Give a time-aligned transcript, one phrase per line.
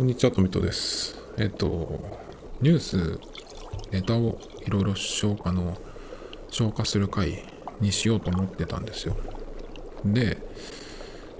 [0.00, 1.14] こんにちは、とみとです。
[1.36, 2.00] えっと、
[2.62, 3.20] ニュース、
[3.90, 5.76] ネタをいろいろ消あの
[6.48, 7.44] 消化する回
[7.80, 9.14] にしようと思ってたんですよ。
[10.06, 10.38] で、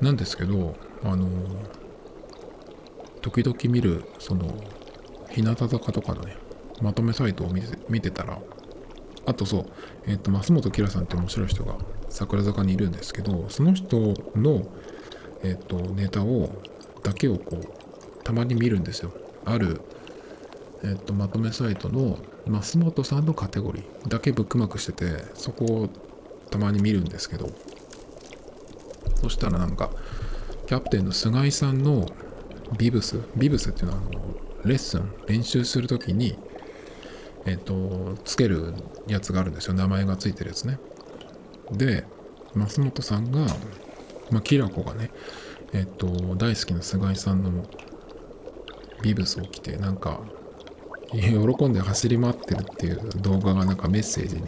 [0.02, 1.26] なんですけど、あの、
[3.22, 4.54] 時々見る、その、
[5.30, 6.36] 日向坂とかのね、
[6.82, 8.38] まとめサイトを見て見てたら、
[9.24, 9.66] あとそう、
[10.06, 11.78] えっと、増本キラさんって面白い人が
[12.10, 13.96] 桜坂にいるんですけど、その人
[14.36, 14.66] の、
[15.44, 16.50] えっと、ネタを、
[17.02, 17.79] だけをこう、
[18.30, 19.12] たまに見るんですよ。
[19.44, 19.80] ある、
[20.84, 22.16] えっと、まとめサイトの
[22.46, 25.88] 増本さんのカテゴリーだけブックマークしてて、そこを
[26.48, 27.50] たまに見るんですけど、
[29.20, 29.90] そしたらなんか、
[30.68, 32.06] キャプテンの菅井さんの
[32.78, 34.20] ビブス、ビブスっていうのはあの、
[34.64, 36.38] レッスン、練習するときに、
[37.46, 38.74] えっと、つける
[39.08, 39.74] やつがあるんですよ。
[39.74, 40.78] 名前がついてるやつね。
[41.72, 42.04] で、
[42.54, 43.40] 増本さんが、
[44.30, 45.10] まあ、キラコがね、
[45.72, 47.64] えっと、大好きな菅井さんの
[49.02, 50.20] ビブスを着て、なんか、
[51.12, 54.42] 喜んで走り回ってるっていう動画がなんかメッセージに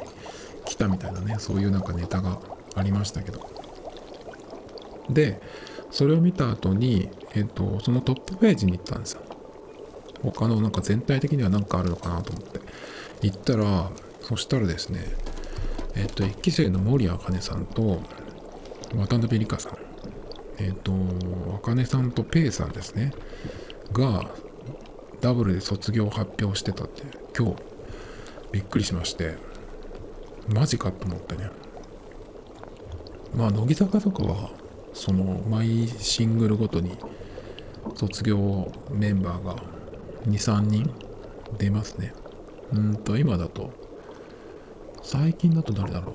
[0.65, 2.41] 来たみたいなね、そういうなんかネタが
[2.75, 3.41] ありましたけど。
[5.11, 5.41] で、
[5.91, 9.23] それを見た後に、えっと、そのトップページに行ったんですよ。
[10.23, 12.61] 他のなんか全体的には何かあるのかなと思って。
[13.23, 13.91] 行ったら、
[14.23, 15.05] そしたらですね、
[15.95, 18.03] えっと、1期生の森茜さんと
[18.95, 19.79] 渡辺理香さん、
[20.59, 20.93] えっと、
[21.57, 23.13] 茜さんとペイさんですね、
[23.93, 24.31] が、
[25.21, 27.03] ダブルで卒業発表してたって、
[27.37, 27.57] 今日、
[28.51, 29.37] びっくりしまして、
[30.49, 31.51] マジかと思ってね。
[33.35, 34.51] まあ、乃木坂とかは、
[34.93, 36.99] その、毎シングルごとに、
[37.95, 39.57] 卒業メンバーが
[40.27, 40.93] 2、3人
[41.59, 42.15] 出ますね。
[42.73, 43.71] うんと、今だと、
[45.03, 46.13] 最近だと誰だろ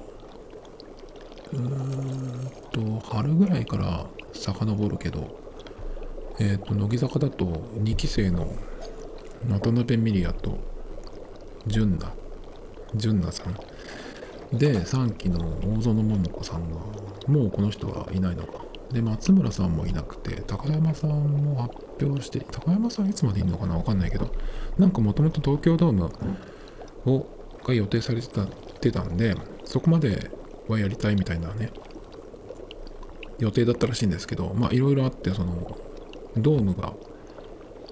[1.53, 1.57] う。
[1.57, 5.46] うーんと、春ぐらいから遡るけど、
[6.39, 8.47] えっ、と、乃木坂だと2期生の
[9.49, 10.57] 渡辺美里也と
[11.65, 12.15] 純奈、
[12.95, 14.57] 純奈さん。
[14.57, 16.77] で、3期の大園桃子さんが、
[17.27, 18.65] もうこの人はいないのか。
[18.91, 24.31] で、松村さんもいなくて、高山さんも発表して、高山さんいつまでいるのかなわかんないけど、
[24.77, 26.09] なんかもともと東京ドーム
[27.05, 27.27] を
[27.65, 29.35] が予定されてたてたんで、
[29.65, 30.31] そこまで
[30.67, 31.71] はやりたいみたいなね、
[33.39, 35.77] 予定だったらしいんですけど、まあいろいろあって、その、
[36.39, 36.93] ドームが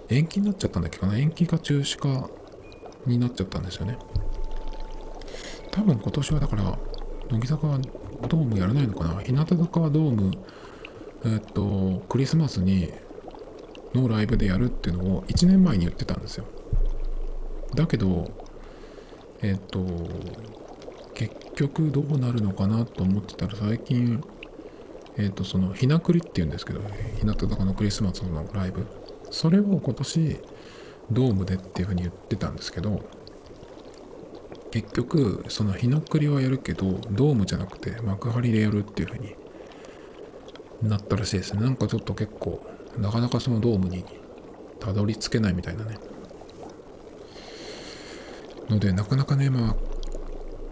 [0.09, 1.17] 延期になっちゃったんだっけかな？
[1.17, 2.29] 延期か中止か
[3.05, 3.97] になっちゃったんですよね。
[5.71, 6.77] 多分今年はだから、
[7.29, 7.79] 乃木坂は
[8.29, 9.21] ドームやらないのかな？
[9.21, 10.31] 日向坂はドーム、
[11.25, 12.91] えっと、クリスマスに
[13.93, 16.45] のライブでやるっていうのを1年前に言ってたんですよ。
[17.73, 18.29] だけど、
[19.41, 19.85] えっと、
[21.13, 24.23] 結局どうなるのかなと思ってたら最近、
[25.17, 26.81] えっと、その、ひなくりっていうんですけど、
[27.19, 28.85] 日向坂のクリスマスのライブ。
[29.31, 30.39] それを今年、
[31.11, 33.01] ドームでっていうふうに言ってたんですけど、
[34.71, 39.35] 結局、そのひなくりはやるけど、ドームじゃなくて幕張でやるっていうふうに
[40.81, 41.61] なったらしいですね。
[41.61, 42.61] なんかちょっと結構、
[42.97, 44.03] なかなかそのドームに
[44.79, 45.97] たどり着けないみたいなね。
[48.69, 49.75] ので、なかなかね、まあ、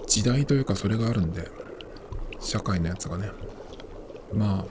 [0.08, 1.48] 時代というかそれがあるんで、
[2.40, 3.30] 社会のやつがね、
[4.36, 4.66] まあ、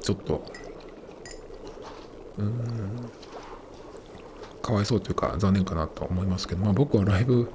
[0.00, 0.44] ちょっと、
[2.38, 3.10] うん、
[4.62, 7.50] かわいそうというか残念かなと思いますけど、まあ僕はライブ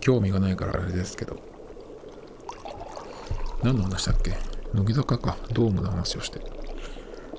[0.00, 1.36] 興味がないからあれですけど、
[3.62, 4.36] 何の話だっけ？
[4.72, 6.40] 乃木坂か、ドームの話をして。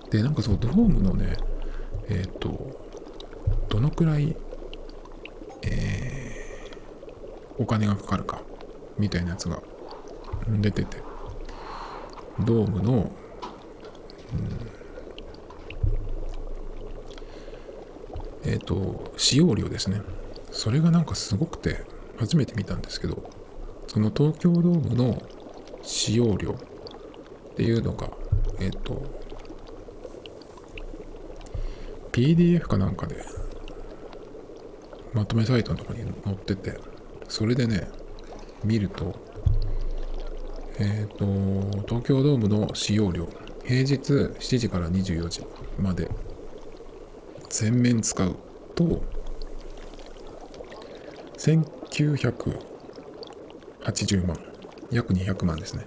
[0.09, 1.37] で、なんかそう、ドームのね、
[2.09, 2.77] えっ、と、
[3.69, 4.35] どのくらい、
[5.63, 8.41] えー、お金がかかるか、
[8.97, 9.61] みたいなやつが
[10.49, 10.97] 出てて、
[12.39, 13.11] ドームの、うん
[18.43, 20.01] えっ、と、使用量ですね。
[20.51, 21.85] それがなんかすごくて、
[22.17, 23.23] 初めて見たんですけど、
[23.87, 25.21] その東京ドームの
[25.83, 28.09] 使用量っていうのが、
[28.59, 29.01] えっ、と、
[32.11, 33.23] PDF かなんかで、
[35.13, 36.79] まとめサイトのとこに載ってて、
[37.27, 37.89] それでね、
[38.63, 39.15] 見ると、
[40.83, 41.25] えっ、と、
[41.87, 43.29] 東京ドームの使用量、
[43.63, 45.43] 平日7時から24時
[45.79, 46.09] まで
[47.49, 48.35] 全面使う
[48.73, 49.03] と
[51.37, 54.39] 1980万
[54.89, 55.85] 約200万ですね。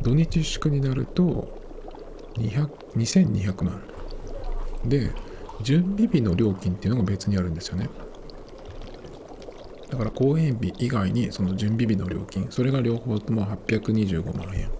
[0.00, 1.60] 土日祝になると
[2.36, 3.82] 2200万。
[4.86, 5.10] で
[5.62, 7.90] 準備日の料金っていうのが別にあるんですよね。
[9.96, 14.70] だから公演日以外にその準備日の料金それが両方とも825万円。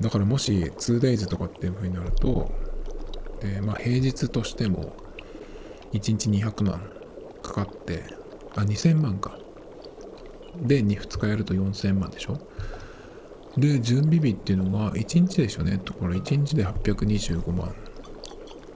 [0.00, 2.48] だからもし 2days とかっていう風になると
[3.40, 4.94] でまあ平日としても
[5.92, 6.80] 1日200万
[7.42, 8.04] かかって
[8.54, 9.36] あ2000万か。
[10.62, 12.38] で 2, 2日やると4000万でしょ？
[13.56, 15.78] で準備日っていうのが1日でしょね？
[15.78, 17.74] ところ1日で825万。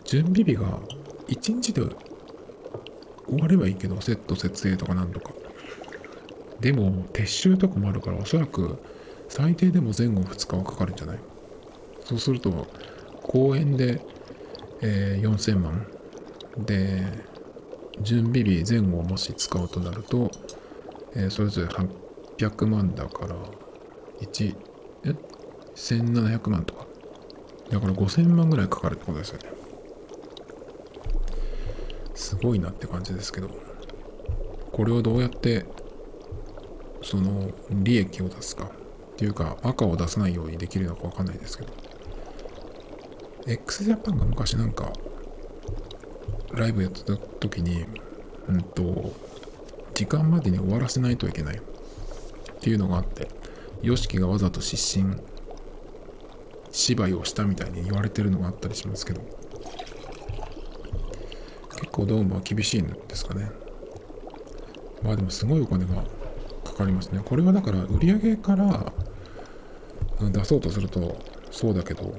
[0.05, 0.81] 準備日が
[1.29, 1.83] 1日で
[3.32, 5.32] 終わればいいけどセット設営とかなんとか。
[6.61, 8.79] でも撤収とかもあるからおそらく
[9.29, 11.19] 最低でも前後2日はかかるんじゃない？
[12.05, 12.69] そうすると
[13.23, 14.00] 公演で、
[14.81, 15.87] えー、4000万。
[16.58, 17.02] で
[18.02, 20.31] 準備日前後をもし使うとなると、
[21.14, 23.37] えー、それぞれ800万だから
[24.20, 24.55] 1
[25.05, 25.14] え
[25.75, 26.87] ？1700万とか。
[27.70, 29.49] だから5000万ぐらいかかるってことですよね。
[32.14, 33.50] すごいなって感じですけど
[34.73, 35.67] これをどうやって
[37.03, 41.73] その利益を出すかっていうか赤を出さないようにできるのかわかんないですけど
[43.47, 44.93] x ジャパンが昔なんか
[46.53, 47.85] ライブやってた時に
[48.49, 49.12] うんと
[49.94, 51.61] 時間までに終わらせないといけないっ
[52.61, 53.29] ていうのがあって
[53.82, 55.17] YOSHIKI がわざと失神
[56.70, 59.23] 芝居をしたみたいに言われてるのがあったりしますけど
[61.93, 63.50] 構ドームは厳しいんですかね。
[65.03, 66.03] まあでもすごいお金が
[66.65, 67.21] かかりますね。
[67.25, 68.93] これはだから売り上げから
[70.21, 71.17] 出そうとすると
[71.50, 72.15] そうだけど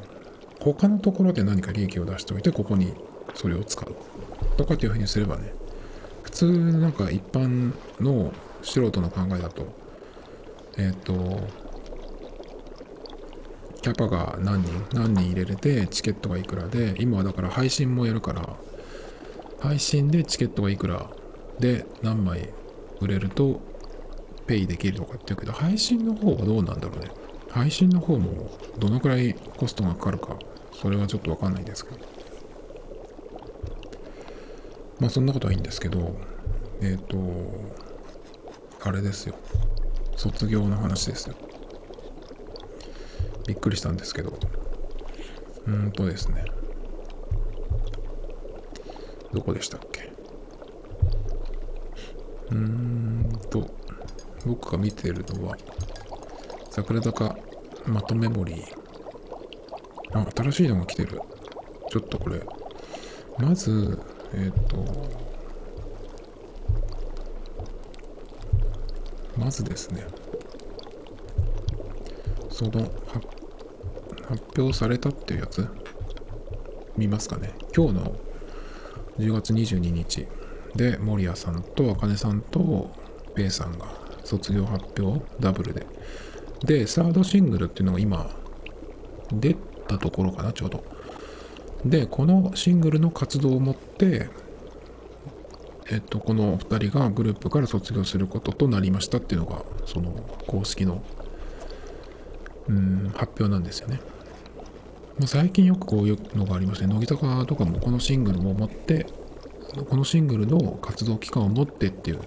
[0.60, 2.94] 他のところで何か利益を出しておいてここに
[3.34, 3.96] それを使う。
[4.58, 5.54] とかっていうふうにすればね
[6.22, 8.32] 普通のなんか一般の
[8.62, 9.66] 素人の考えだと
[10.78, 11.48] えっ、ー、と
[13.82, 18.56] キャパが何人何人入れれてチケットがいくらで今はだから配信もやるから
[19.64, 21.10] 配信でチケットがいくら
[21.58, 22.50] で何枚
[23.00, 23.62] 売れると
[24.46, 27.10] ペイできるとかっていうけど配信の方はどうなんだろうね。
[27.50, 30.38] 配信の方もどのくらいコストがかかるか
[30.74, 31.98] それはちょっとわかんないですけど。
[35.00, 36.14] まあそんなことはいいんですけど
[36.82, 37.18] えっ、ー、と
[38.82, 39.36] あれですよ。
[40.18, 41.36] 卒業の話ですよ。
[43.48, 44.38] びっくりしたんですけど。
[45.68, 46.44] うんとですね。
[49.34, 50.12] どこでしたっけ？
[52.52, 53.68] うーんと
[54.46, 55.58] 僕が見てるのは
[56.70, 57.36] 桜坂
[57.86, 58.64] まとめモリー。
[60.14, 61.20] あ新しいのが来てる。
[61.90, 62.42] ちょっとこれ
[63.40, 64.00] まず
[64.34, 64.78] えっ、ー、と
[69.36, 70.06] まずですね。
[72.52, 72.72] その
[74.28, 75.68] 発表されたっていうやつ？
[76.96, 77.54] 見ますかね。
[77.76, 78.16] 今日の
[79.20, 80.28] 10月22日
[80.76, 82.92] で守谷さんと茜さんと
[83.36, 83.88] ペイさんが
[84.24, 85.86] 卒業発表ダブルで。
[86.64, 88.30] でサードシングルっていうのが今
[89.34, 89.54] 出
[89.88, 90.84] たところかなちょうど。
[91.86, 94.30] でこのシングルの活動をもって
[95.92, 100.12] えっとこの2人がグループから卒業することとなりましたっていうのがその
[100.48, 101.04] 公式の
[102.70, 104.00] うん発表なんですよね。
[105.26, 106.88] 最近よくこういうのがありますね。
[106.88, 109.06] 乃木坂とかもこのシングルを持って、
[109.90, 112.20] このシングルの活動期間を持ってっていう。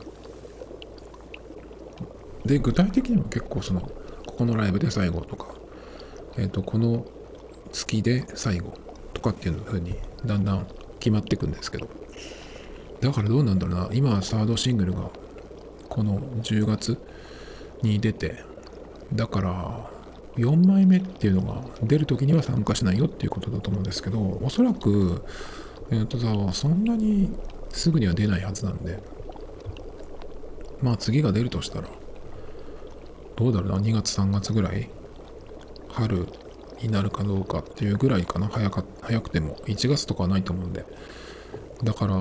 [2.46, 3.90] で、具体的にも結構その、こ
[4.38, 5.48] このライブで最後とか、
[6.36, 7.04] えっ、ー、と、この
[7.72, 8.72] 月で最後
[9.14, 10.66] とかっていうふうにだんだん
[11.00, 11.88] 決まっていくんですけど。
[13.00, 13.88] だからどうなんだろうな。
[13.92, 15.10] 今、サードシングルが
[15.88, 16.98] この10月
[17.82, 18.44] に出て、
[19.12, 19.95] だから、
[20.36, 25.24] 4枚目っていうのが出る時には参加しないよっていうことだと思うんですけどおそらく
[25.90, 27.30] えっ、ー、とさそんなに
[27.70, 29.02] すぐには出ないはずなんで
[30.82, 31.88] まあ次が出るとしたら
[33.36, 34.88] どうだろうな2月3月ぐらい
[35.90, 36.26] 春
[36.82, 39.56] になるかどうかっていうぐらいかな早か早くても。
[39.66, 40.84] 1月とかはないと思うんで。
[41.82, 42.14] だから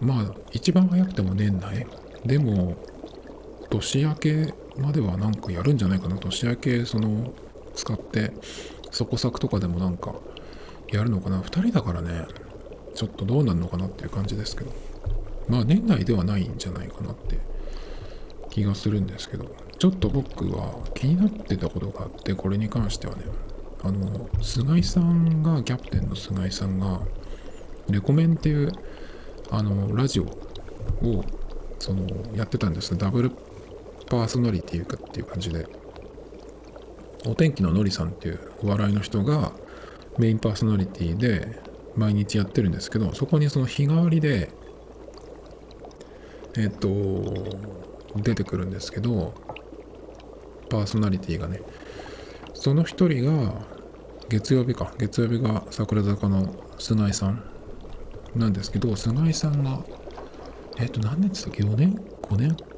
[0.00, 1.86] まあ一番早くても年内。
[2.24, 2.76] でも
[3.70, 7.32] 年明けまではなんかやるんじゃないかな年明けその
[7.74, 8.32] 使って
[8.90, 10.14] そこ作とかでもなんか
[10.90, 11.40] やるのかな。
[11.40, 12.26] 2人だからね
[12.94, 14.72] ちょっとどうなるのかなっていう感じですけど。
[15.48, 17.38] まあ年内ではないんじゃないかなって
[18.50, 19.54] 気がするんですけど。
[19.78, 23.24] ちょっと僕は気になってたことがあってこれに関してはね
[23.82, 27.00] あの菅井さんがキャプテンの菅井さんが
[27.90, 28.70] レコメンっていう
[29.50, 31.24] あのラジオを
[31.80, 32.96] そのやってたんです。
[32.96, 33.32] ダブル
[34.12, 35.66] パーソナリティかっていう感じで
[37.24, 39.52] お天気ののりさんっていうお笑いの人が
[40.18, 41.62] メインパーソナリティで
[41.96, 44.50] 毎日やってるんですけどそこにその日替わりで
[46.58, 46.88] えっ、と
[48.16, 49.32] 出てくるんですけど
[50.68, 51.62] パーソナリティがね
[52.52, 53.54] その一人が
[54.28, 57.42] 月曜日か月曜日が桜坂の菅井さん
[58.34, 59.80] なんですけど菅井さんが
[60.78, 62.71] えっ、と何年って言ったっけ？4年？5年？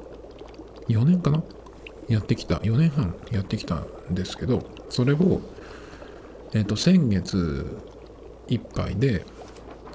[0.87, 1.43] 4年かな？
[2.07, 2.55] やってきた。
[2.57, 5.41] 4年半やってきたんですけどそれを
[6.53, 7.81] えっ、と先月
[8.47, 9.25] いっぱいで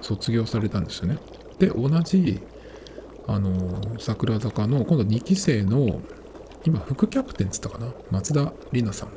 [0.00, 1.18] 卒業されたんですよね。
[1.58, 2.40] で同じ
[3.26, 6.00] あの桜坂の今度2期生の
[6.64, 7.92] 今副キャプテンっつったかな？
[8.10, 9.10] 松田里奈さん。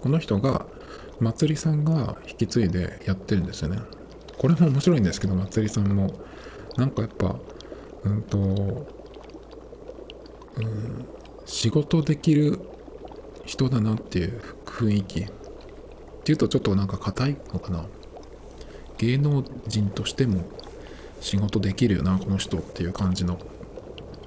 [0.00, 0.66] この人が
[1.20, 3.78] まつりさんが引き継いでやってるんですよね。
[4.38, 6.10] これも面白いんですけどまつりさんも。
[6.76, 7.36] なんかやっぱ
[8.04, 8.86] うんと
[10.56, 11.06] うん
[11.46, 12.60] 仕事できる
[13.44, 15.20] 人だなっていう雰囲気。
[15.20, 15.26] っ
[16.22, 17.84] ていうとちょっとなんか硬いのかな。
[18.98, 20.44] 芸能人としても
[21.20, 23.38] 仕事できるよなこの人っていう感じの。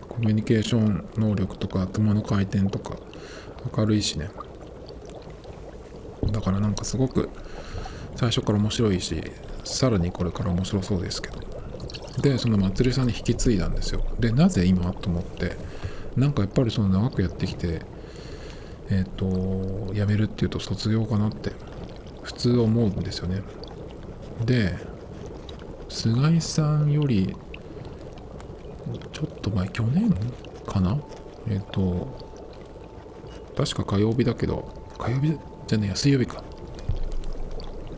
[0.09, 2.97] コミュニケーション能力とか頭の回転とか
[3.75, 4.29] 明るいしね。
[6.31, 7.29] だからなんかすごく
[8.15, 9.23] 最初から面白いし
[9.63, 11.41] さらにこれから面白そうですけど。
[12.21, 14.05] でそのまつりさんに引き継いだんですよ。
[14.19, 15.57] でなぜ今と思って
[16.15, 17.81] なんかやっぱりその長くやってきて
[18.89, 21.51] えっ、ー、と辞めるっていうと卒業かなって
[22.21, 23.41] 普通思うんですよね。
[24.45, 24.77] で
[25.89, 27.35] 菅井さんより
[29.11, 30.13] ちょっと前去年
[30.65, 30.97] かな？
[31.47, 32.07] えっ、ー、と
[33.55, 36.43] 確か火曜日だけど火曜日じゃねえ水曜日か。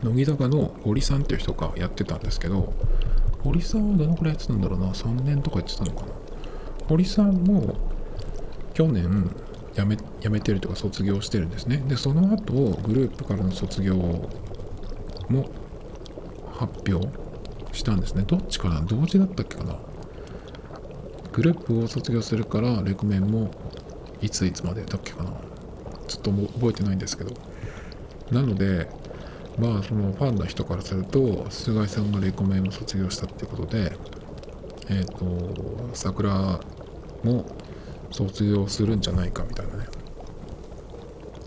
[0.02, 2.72] 乃木坂の堀さんっていう人がやってたんですけど
[3.42, 6.12] 堀さんはどのくらいやってたんだろうな？3年とかやってたのかな？
[6.88, 7.74] 堀さんも
[8.76, 9.30] 去年
[9.72, 11.78] 辞め辞めてるとか卒業してるんですね。
[11.88, 15.48] でその後グループからの卒業も
[16.52, 17.08] 発表
[17.72, 18.24] したんですね。
[18.26, 19.78] どっちかな同時だったっけかな？
[21.32, 23.50] グループを卒業するからレコメンも
[24.20, 25.30] いついつまでだっけかな？
[26.06, 27.32] ちょっと覚えてないんですけど。
[28.30, 28.90] なので
[29.58, 33.96] まあそのファンの人からすると菅井さんがレコメンを卒業したってことで
[34.90, 36.60] えっ、ー、と桜
[37.24, 37.46] も
[38.10, 39.86] 卒業するんじゃないかみたいなね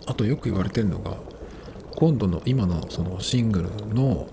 [0.05, 1.17] あとよく言われてるのが
[1.95, 4.27] 今度の今のそのシングルの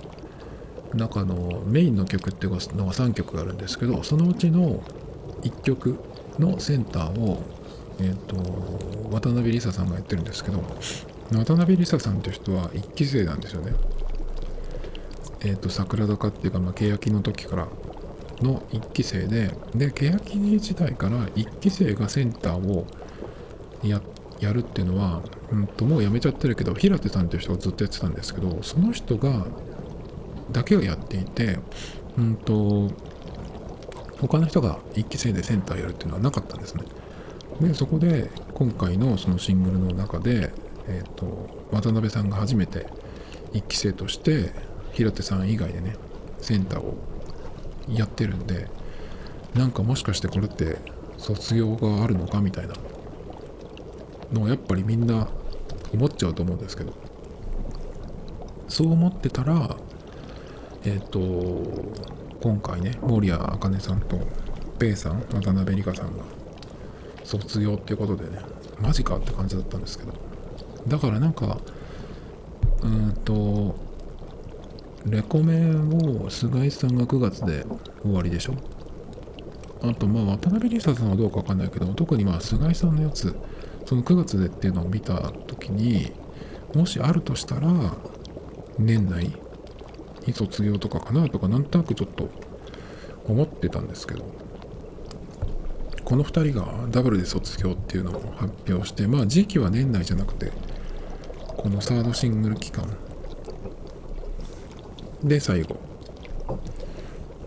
[0.94, 4.82] 中のメインの曲っていうのが3曲あるんですけどそのうちの
[5.42, 5.98] 1曲
[6.38, 7.42] のセンターを
[7.98, 8.36] え、ー、と
[9.10, 10.62] 渡辺梨沙さんがやってるんですけど
[11.32, 13.72] 渡辺梨沙さんという人は1期生なんですよね。
[15.40, 17.68] えっ、ー、と桜坂っていうか、まあ、欅の時から
[18.40, 22.86] の1期生でで欅時代から1期生がセンターを
[23.82, 24.00] や
[24.40, 29.46] やるっていうのは、うんと、もうやめちゃってるけど平手さんっていう人がずっとやってたんですけどその人が
[30.52, 31.58] だけがやっていて、
[32.18, 32.90] うんと
[34.20, 36.84] 他の人が1期生でセンターやるっていうのはなかったんですね。
[37.60, 40.52] でそこで今回のそのシングルの中で
[40.88, 42.86] えーと、渡辺さんが初めて
[43.52, 44.52] 1期生として
[44.92, 45.96] 平手さん以外でね
[46.38, 46.96] センターを
[47.88, 48.68] やってるんで
[49.54, 50.78] なんかもしかしてこれって
[51.16, 52.74] 卒業があるのかみたいな
[54.32, 55.28] のをやっぱりみんな
[55.92, 56.92] 思っちゃうと思うんですけど
[58.68, 59.76] そう思ってたら
[60.84, 61.20] えっ、ー、と
[62.40, 64.18] 今回ね守谷茜さんと
[64.78, 66.24] ペイさん渡辺梨香さんが
[67.24, 68.40] 卒業っていうことでね
[68.78, 70.12] マジかって感じだったんですけど
[70.86, 71.58] だからなんか
[72.82, 73.74] うんと
[75.06, 77.64] レコメンを菅井さんが9月で
[78.02, 78.54] 終わりでしょ？
[79.82, 83.36] あとまあ渡辺梨沙さんはどうかわかんないけど特にまあ菅井さんのやつ
[83.84, 86.12] その9月でっていうのを見た時に
[86.74, 87.68] もしあるとしたら
[88.78, 89.32] 年内
[90.26, 92.28] に卒業とかかなとかなんとなくちょっと
[93.26, 94.24] 思ってたんですけど
[96.04, 100.50] この2人がダブルで卒業っていうのを発表してまあ時期は年内じゃなくて
[101.46, 102.84] このサードシングル期間
[105.26, 105.76] で最後。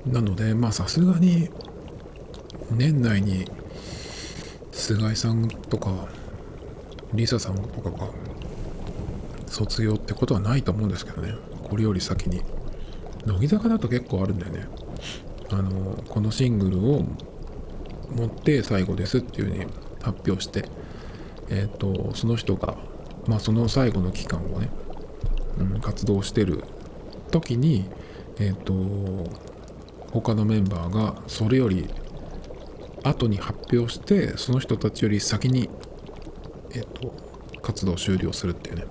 [0.06, 1.50] なのでまあさすがに
[2.72, 3.46] 年内に
[4.72, 6.08] 菅井さんとか
[7.14, 8.10] リサさんとかが
[9.48, 11.34] 卒業ってことはないと思うんですけどね。
[11.64, 12.42] これより先に。
[13.26, 14.68] 乃木坂だと結構あるんだよね。
[15.52, 17.06] あのこのシングルを
[18.12, 19.66] 持って最後ですっていうふうに
[20.02, 20.66] 発表して
[21.50, 22.78] えっ、ー、とその人が
[23.30, 24.70] まあ、その最後の期間をね、
[25.60, 26.64] うん、活動してる
[27.30, 27.90] 時に、
[28.40, 29.30] え、ー、と
[30.12, 31.88] 他のメンバーがそれより
[33.04, 35.70] 後に発表してその人たちより先に、
[36.72, 37.14] え、ー、と
[37.62, 38.86] 活動終了するっていうね。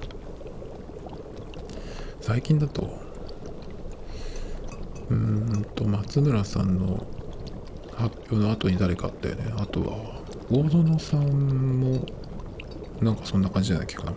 [2.21, 2.91] 最近だと
[5.09, 7.07] うんと松村さんの
[7.97, 12.07] 発表の後に誰かあってねあとは大園さんも
[13.01, 14.13] なんかそんな感じじゃないっけかな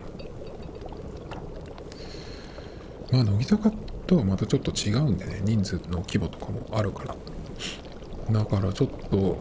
[3.14, 3.78] まあ乃木坂と
[4.12, 7.16] とはまたちょっと違うんでね人数の規模とかもあるから。
[8.30, 9.38] だからちょっとうん、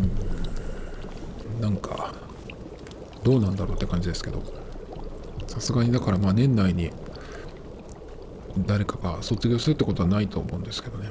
[0.00, 2.14] うん、なんか
[3.22, 4.42] どうなんだろうって感じですけど。
[5.46, 6.90] さすがにだからまあ年内に
[8.58, 11.10] 誰かが卒業するってことはないと思うんですけどね。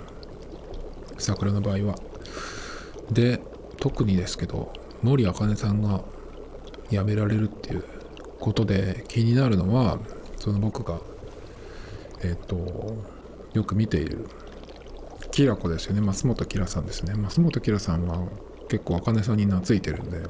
[1.20, 1.96] 桜の場合は。
[3.12, 3.40] で
[3.78, 6.02] 特にですけど森茜さんが
[6.90, 7.86] 辞められるっていう
[8.40, 10.00] ことで気になるのは
[10.38, 11.00] その僕が
[12.24, 12.96] えっ、ー、と
[13.54, 14.28] よく見ている
[15.32, 16.02] きらこですよね。
[16.02, 17.14] 増本きらさんですね。
[17.14, 18.28] 増本きらさんは
[18.70, 20.22] 結構茜さんに懐いてるんで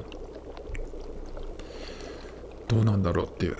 [2.68, 3.56] どうなんだろうっていう。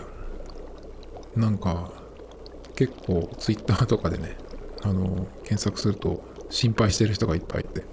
[1.37, 1.93] なんか
[2.77, 4.37] 結構ツイッターとかでね
[4.83, 7.85] あの検索すると心配してる人がいっぱいいて。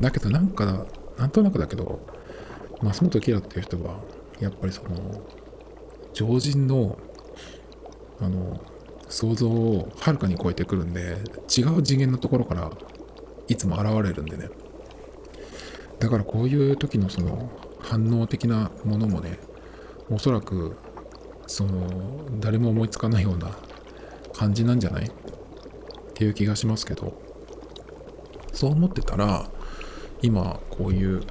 [0.00, 0.86] だけどなんか
[1.16, 2.00] なんとなくだけど
[2.82, 4.00] 増本キラっていう人は
[4.40, 5.22] やっぱりその
[6.12, 6.98] 常人の
[8.20, 8.60] あの
[9.08, 11.18] 想像をはるかに超えてくるんで
[11.56, 12.70] 違う次元のところから
[13.48, 14.48] いつも現れるんでね。
[15.98, 19.38] だからこういう時のその反応的なものもね
[20.10, 20.76] おそらく
[21.46, 23.56] その誰も思いつかないような
[24.34, 25.06] 感じなんじゃない？
[25.06, 25.10] っ
[26.14, 27.24] ていう気がしますけど。
[28.52, 29.50] そう思ってたら
[30.22, 31.22] 今こういう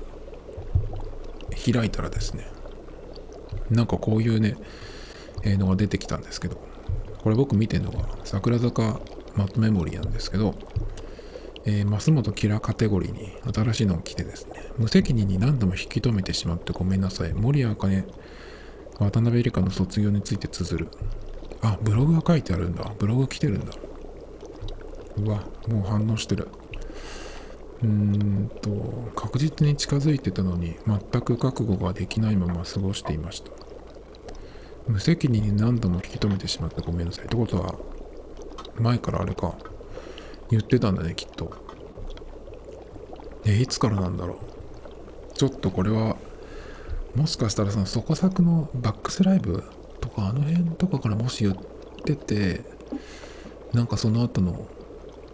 [1.74, 2.48] 開いたらですね
[3.72, 4.56] なんかこういうね、
[5.44, 6.65] えー、のが出てきたんですけど。
[7.26, 9.02] これ僕見てるのが桜坂
[9.36, 10.56] マットメモリーなんですけど、
[11.66, 18.06] えー、増本キラーカテゴリーに新しいのが来てですね無責任に何度も引き止めてしまってごめんなさい森谷茜
[19.00, 20.90] 渡辺理香の卒業について綴る
[21.66, 22.92] あ、ブログが書いてあるんだ。
[23.00, 23.74] ブログ来てるんだ。
[25.18, 26.48] うわ、もう反応してる。
[27.82, 28.70] うーんと、
[29.16, 33.65] 確実に近づいてたのに、全く覚悟ができないまま過ごしていました。
[34.88, 37.26] 無責任に何度も引き止めてしまってごめんなさい。
[37.26, 37.76] ってことは、
[38.80, 39.56] 前からあれか。
[40.52, 41.52] 言ってたんだね、きっと。
[43.46, 45.34] え、いつからなんだろう。
[45.34, 46.18] ちょっとこれは、
[47.16, 49.64] もしかしたらその、そこ作のバックスライブ
[50.06, 51.58] とかあの辺とかからもし言っ
[52.04, 52.62] てて
[53.74, 54.68] なんかその後の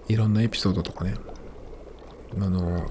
[0.08, 1.16] いろんなエピソードとかね
[2.40, 2.88] あの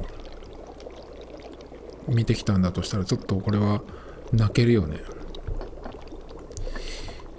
[2.08, 3.82] 見てきたんだとしたらちょっとこれは
[4.32, 5.00] 泣けるよね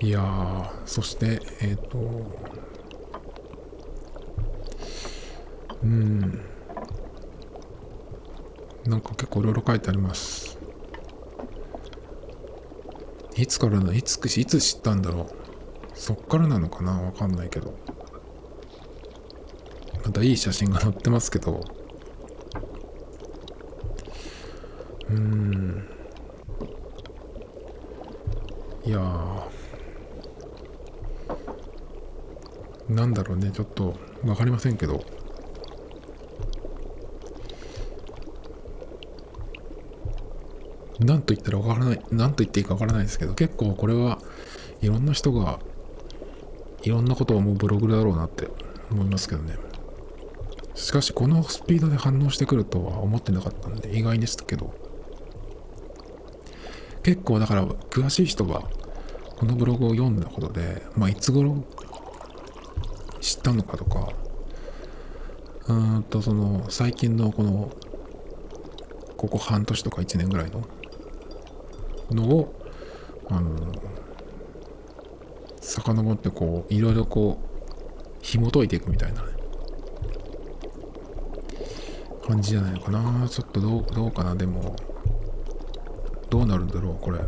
[0.02, 2.00] いやそしてえっ、ー、と
[5.84, 6.42] うん。
[8.86, 10.58] なんか結構いろいろ書いてあります。
[13.36, 15.28] いつからのいついつ知ったんだろう。
[15.94, 17.00] そっからなのかな？
[17.00, 17.74] わかんないけど。
[20.04, 21.62] またいい写真が載ってますけど。
[25.10, 25.88] うん。
[28.84, 29.42] いやー
[32.93, 35.04] なんだろうねちょっと分かりませんけど
[40.99, 44.19] 何と言ったらわからない、何と言っていいかわからないですけど、結構これは
[44.82, 45.60] いろんな人が
[46.84, 48.47] いろんなことを思うブログだろうなって
[48.91, 49.56] 思いますけどね。
[50.75, 54.75] しかしこのスピードで反応してくるとは思ってなかったんで意外でしたけど、
[57.01, 58.69] 結構だから詳しい人は
[59.38, 61.63] このブログを読んだことで、まあいつ頃
[63.21, 64.10] 知ったのかとか、
[65.67, 67.71] うんとその最近のこの
[69.15, 70.67] ここ半年とか1年ぐらいの
[72.10, 72.53] のを
[73.29, 73.71] あの
[75.62, 79.27] 遡ってこういろいろこう紐解いていくみたいな、ね、
[82.27, 83.29] 感じじゃないのかな。
[83.29, 84.36] ちょっとどうどうかな。
[84.36, 84.75] でも
[86.29, 87.19] どうなるんだろうこれ。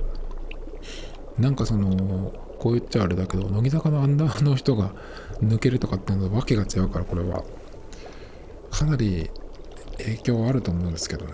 [1.38, 4.93] なんかそのこう言っちゃあれだけど乃木坂のアンダーの人が
[5.43, 7.43] 抜けるとかっていうのはわけが違うからこれは。
[8.71, 9.30] かなり
[9.97, 11.34] 影響はあると思うんですけどね。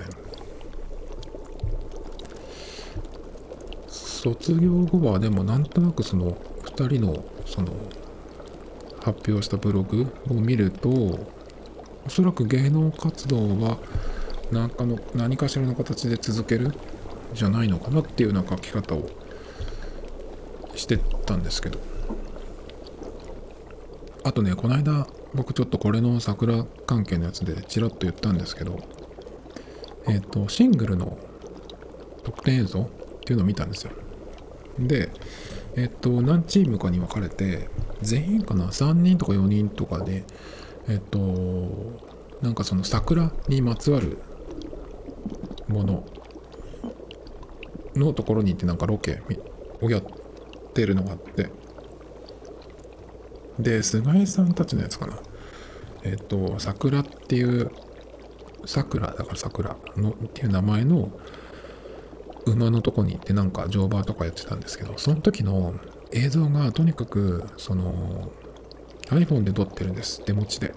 [3.87, 6.31] 卒業後はでもなんとなくその
[6.63, 7.73] 2人のその
[9.03, 11.29] 発表したブログを見るとお
[12.07, 13.77] そらく芸能活動は
[14.51, 16.73] 何かの何かしらの形で続ける
[17.35, 19.07] じゃないのかなっていうような書き方を
[20.79, 21.79] してたんですけど
[24.23, 28.79] あとねこの間僕ちょっとこれの桜関係のやつでちらっと言ったんですけど
[30.07, 31.17] えっ、ー、とシングルの
[32.23, 32.89] 特典映像っ
[33.25, 33.91] ていうのを見たんですよ
[34.87, 35.09] で、
[35.75, 37.69] えっと、何チームかに分かれて、
[38.01, 40.23] 全員かな ?3 人とか4人とかで、
[40.87, 41.19] えっと、
[42.41, 44.17] なんかその桜にまつわる
[45.67, 46.05] もの
[47.95, 49.21] のところに行ってなんかロケ
[49.81, 50.03] をやっ
[50.73, 51.49] てるのがあって、
[53.59, 55.19] で菅井さんたちのやつかな。
[56.03, 57.71] えっ、と桜っていう
[58.65, 61.11] 桜だから桜のっていう名前の
[62.45, 65.75] 馬のとこに行ってなんか乗馬とかやってたんですけどその時の
[66.11, 68.31] 映像がとにかくその
[69.09, 70.73] iPhone で撮ってるんです手持ちで。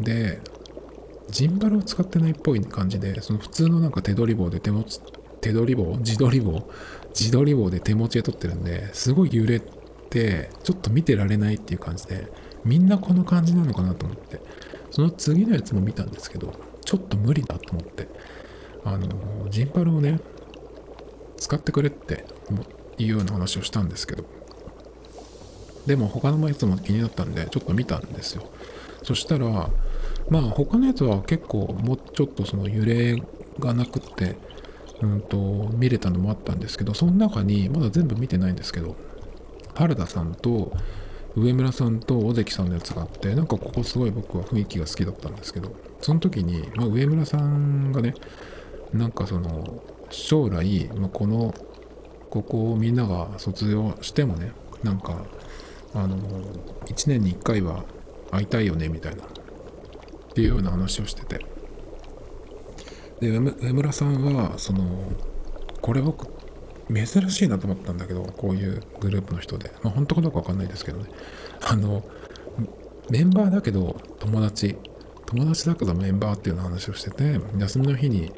[0.00, 0.40] で
[1.30, 5.00] ジンバルを使ってないっぽい感じでその普通のなんか手取り棒で手持ち
[5.42, 6.66] 手取り棒自撮り棒
[7.10, 9.60] 自撮り棒で手持ちで撮ってるんですごい揺れ
[10.08, 12.32] てちょっと見てられないっていう感じで
[12.64, 14.40] みんなこの感じなのかなと思って。
[14.92, 16.52] その次のやつも見たんですけど
[16.84, 18.08] ちょっと無理だと思って。
[18.84, 20.18] あのジンバルをね
[21.36, 22.24] 使ってくれって
[22.98, 24.24] いうような話をしたんですけど。
[25.86, 28.44] でも他のやつも気になったんでちょっと見たんですよ。
[29.02, 29.70] そしたら
[30.28, 33.20] まあ他のやつは結構もうちょっとその揺れ
[33.58, 34.36] がなくって
[35.02, 35.36] うんと
[35.74, 38.96] 見れたのもあったんですけどその中にまだ全部見てないんですけど
[39.74, 40.72] 原田さんと
[41.34, 48.14] 上村さんと尾関さんのやつがあってなんかここすごい僕は雰囲気が好きだったんですけどその時に、まあ、上村さんがね
[48.92, 51.54] なんかその将来、まあ、この
[52.30, 55.24] ここをみんなが卒業してもねなんか
[55.94, 56.18] あの
[56.86, 57.84] 1年に1回は
[58.30, 59.26] 会いたいよねみたいなっ
[60.34, 61.51] ていうような話をしてて。
[63.22, 65.12] で上村さんはその
[65.80, 66.26] これ僕
[66.92, 69.70] 珍しいなと思ったんだけどこういうグループの人で。
[69.84, 71.08] まあ本当かどうか分かんないですけどね。
[71.62, 72.02] あの
[73.10, 74.76] メンバーだけど友達。
[75.26, 78.32] 友達だけどメンバーっていうような話をしてて休みの日に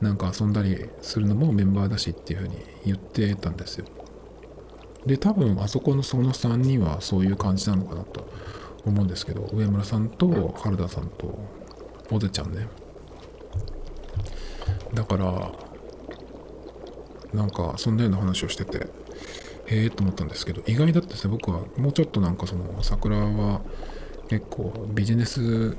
[0.00, 3.86] なんか遊んだりするのもメンバーだしっていうふうに言ってたんですよ。
[5.04, 8.30] で多分あそこのその3人はそういう感じなのかなと
[8.86, 11.36] 思うんですけど上村さんと原田さんと
[12.12, 12.68] おでちゃんね。
[14.94, 15.52] だから
[17.32, 18.78] なんかそんなような話をしてて
[19.66, 23.60] へえと思ったんですけど意外だったですね僕はもうちょっとなんかその桜は
[24.28, 25.76] 結構ビジネス、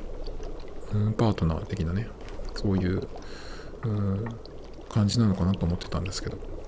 [0.93, 2.07] うん、パートナー的なね
[2.55, 3.07] そういう、
[3.83, 4.25] うん、
[4.89, 6.61] 感じなのかなと思ってたんですけど。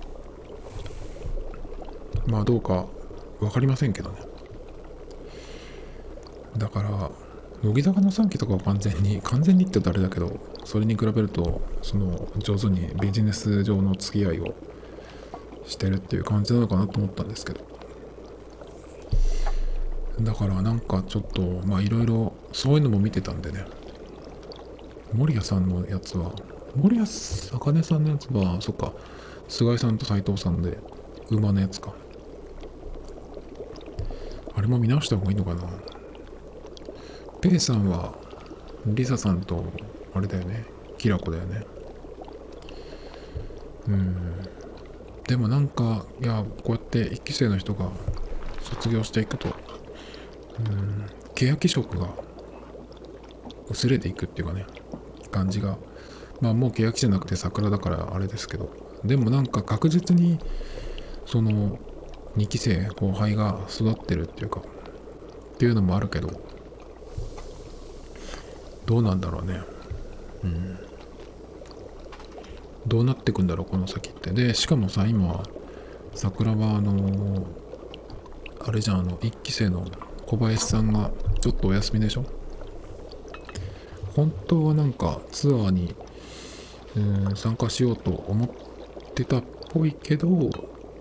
[2.26, 2.86] まあどうか
[3.40, 4.18] 分かりませんけどね。
[6.56, 7.10] だから
[7.62, 14.54] 乃木坂の3期とかは完全に完全にって言うとあれだけどそれに比べるとその上手にビジネス上の付き合いを
[15.66, 17.60] してるっていう感じなのかなと思ったんですけど。
[20.20, 23.64] だからなんかちょっとまあいろいろそういうのも見てたんでね。
[25.12, 26.32] 守谷さんのやつは
[26.74, 28.92] 守谷茜さんのやつはそっか。
[29.48, 30.78] 菅井さんと斎藤さんで
[31.30, 31.92] 馬のやつか。
[34.56, 35.62] あれも見直した方がいいのかな。
[37.40, 38.14] ペイさんは
[38.86, 39.64] リサさんと
[40.14, 40.64] あれだよね。
[40.98, 41.66] キラコだよね。
[43.88, 44.16] うん。
[45.26, 47.90] でもなんかいやこうやって1期生の人が
[48.62, 49.48] 卒業していくと
[50.58, 51.06] うん。
[51.34, 52.08] 欅色が
[53.68, 54.66] 薄れていくっていうかね
[55.30, 55.78] 感じが。
[56.40, 58.70] まあもう欅じゃなくて桜だからあれですけど。
[59.04, 60.38] でもなんか確実に
[61.26, 61.78] その
[62.36, 66.30] 2期生後輩が育ってるっていうかっていうのもあるけど
[68.86, 69.60] どうなんだろうね。
[70.44, 70.78] うん。
[72.86, 74.30] どうなってくんだろうこの先って。
[74.30, 75.42] でしかもさ今
[76.14, 77.46] 桜はあの
[78.60, 79.86] あれじゃんあの1期生の
[80.26, 82.24] 小林さんがちょっとお休みでしょ？
[84.14, 85.94] 本当はなんかツアーに、
[86.96, 87.00] う
[87.32, 88.50] ん参加しようと思っ
[89.14, 90.28] てたっぽいけど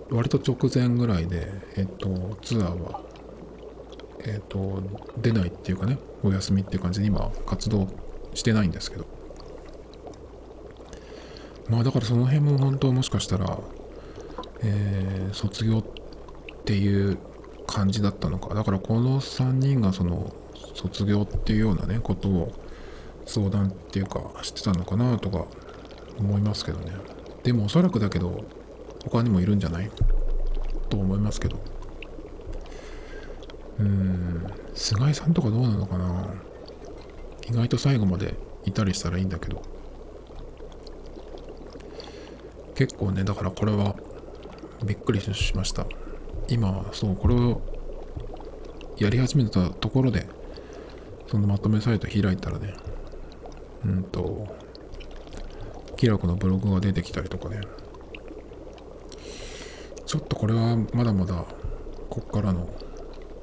[0.10, 3.02] 割と直前ぐらいでえっとツアーは
[4.26, 4.82] えっと
[5.22, 7.88] 出ないっていうかねお休みっていう感じで今活動
[8.34, 9.06] してないんですけど。
[11.74, 13.58] まあだからその辺も本当もしかしたら、
[14.62, 15.84] えー、卒業っ
[16.66, 17.18] ていう
[17.66, 18.54] 感じだったのか。
[18.54, 20.34] だからこの3人がその
[20.76, 22.52] 卒業っていうようなねことを
[23.26, 25.46] 相談っていうかしてたのかなとか
[26.20, 26.92] 思いますけどね。
[27.44, 28.44] でもおそらくだけど
[29.06, 29.90] 他にもいるんじゃない？
[30.90, 31.58] と思いますけど。
[33.80, 36.34] うん菅井さんとかどうなのかな？
[37.50, 39.62] 意外と最後までいたりしたらいいんだけど。
[42.76, 43.96] 結構ねだからこれは
[44.84, 45.86] びっくりしました。
[46.50, 47.62] 今そうこれを
[48.98, 50.28] やり始めたところで
[51.28, 52.74] そのまとめサイト開いたらね
[53.86, 54.48] うんと
[55.96, 57.62] キラコのブログが出てきたりとかね。
[60.06, 61.46] ちょっとこれはまだまだ
[62.10, 62.70] こっからの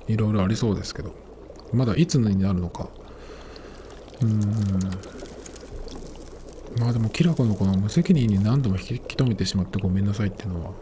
[0.06, 1.12] いろいろありそうですけど
[1.72, 2.88] まだいつになるのか。
[4.20, 5.19] うーん。
[6.78, 10.72] まあでもキラコのこの無責任に何度も引き止めてしまってごめんなさいっていうのは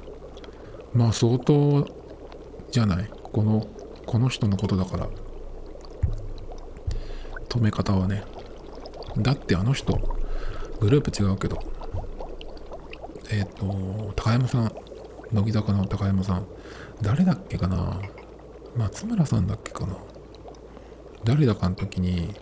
[0.92, 1.86] まあ相当
[2.70, 3.10] じゃない。
[3.32, 3.66] この
[4.06, 5.08] この人のことだから。
[7.48, 8.24] 止め方はね。
[9.16, 9.98] だってあの人
[10.80, 11.58] グループ違うけど。
[13.30, 14.72] えっ、ー、と高山さん
[15.32, 16.46] 乃木坂の高山さん。
[17.02, 18.00] 誰だっけかな。
[18.76, 19.96] 松村さんだっけかな。
[21.24, 22.34] 誰だかの時に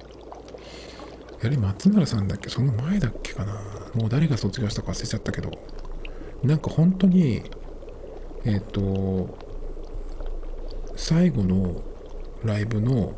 [1.47, 2.49] やはり松村さんだっけ？
[2.49, 3.53] その前だっけかな？
[3.95, 5.53] もう誰が卒業したか忘れちゃったけど。
[6.43, 7.45] なんか本当に
[8.45, 9.39] えっ、ー、と
[10.97, 11.85] 最後の
[12.45, 13.15] ライブの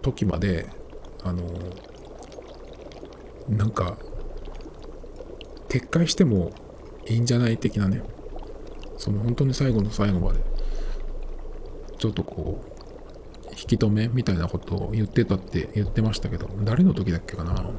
[0.00, 0.66] 時まで
[1.22, 1.42] あの
[3.48, 3.98] なんか
[5.68, 6.52] 撤回しても
[7.06, 8.02] いいんじゃない的なね。
[8.96, 10.40] その本当に最後の最後まで。
[11.98, 12.75] ちょっとこう
[13.66, 17.70] き止めみたいなことを言ってたって言ってましたけど誰の時だっけかな。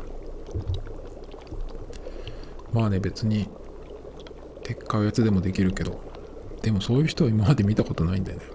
[2.73, 3.47] まあね別に
[4.63, 5.99] 撤回やつでもできるけど
[6.61, 8.45] でもそういう人は今まで見たことないんだよね。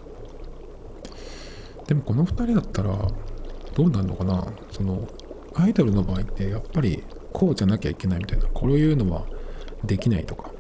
[1.87, 2.97] でもこの2人だったら
[3.75, 4.47] どうなるのかな。
[4.71, 5.09] その
[5.55, 8.47] アイドルの場合ってやっぱりこうじゃなきゃいけないみたいな。
[8.47, 9.27] こういうのは
[9.85, 10.51] できないとか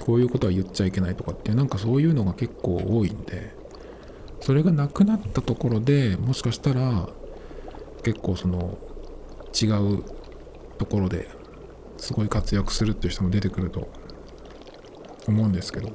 [0.00, 3.57] こういうことは言っちゃいけないとかっていうなんかそういうのが結構多いんで。
[4.40, 7.08] それがなくなったところでもしかしたら
[8.02, 8.78] 結構その
[9.60, 10.04] 違う
[10.78, 11.28] ところで
[11.98, 13.88] すごい活躍するっていう人も出てくると
[15.26, 15.88] 思うんですけど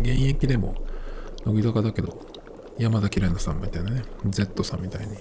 [0.00, 0.74] 現役でも
[1.44, 2.18] 乃木坂だけど
[2.78, 5.16] 山崎怜奈さんみたいなね Z さんみたいに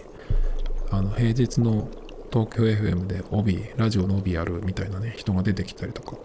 [0.91, 1.89] あの平日の
[2.31, 6.17] 東京 FM で帯ラジオの帯やるみたいなね人が出てきたりとか。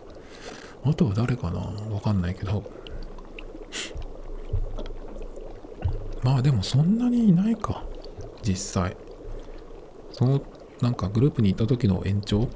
[0.82, 1.60] あとは誰かな？
[1.94, 2.64] わかんないけど。
[6.30, 7.82] まあでもそんなにいないか。
[8.44, 8.96] 実際。
[10.12, 10.40] その
[10.80, 12.48] なんかグループにいた時の延長。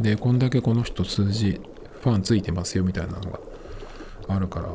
[0.00, 1.60] でこんだけこの人数字
[2.00, 3.38] ファンついてますよみたいなのが
[4.28, 4.70] あるから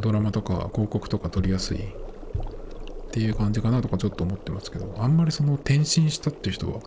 [0.00, 1.78] ドラマとか広告とか撮りやすい。
[1.78, 6.80] っていう感じかなとかちょっと思ってますけどあんまりその転身したっていう人は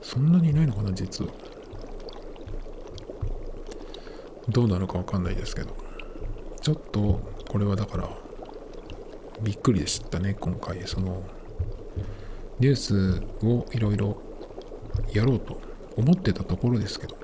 [0.00, 1.32] そんなにいないのかな実は。
[4.48, 5.74] どうなるかわかんないですけど。
[6.60, 8.21] ちょっとこれはだから
[9.42, 11.22] びっくりでしたね今回その
[12.60, 14.16] ニュースをいろいろ
[15.12, 15.60] やろうと
[15.96, 17.16] 思ってたところですけど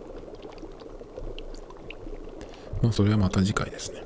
[2.82, 4.02] まあそれはまた次回ですね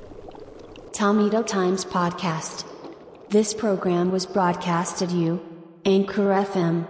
[0.91, 2.65] Tomato Times Podcast
[3.29, 5.39] This program was broadcasted you
[5.85, 6.85] Anchor FM